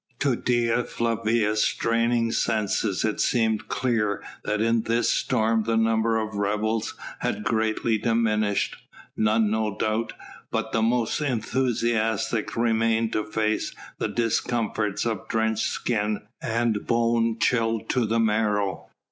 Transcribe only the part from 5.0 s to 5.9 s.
storm the